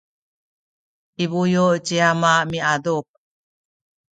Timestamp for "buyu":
1.31-1.65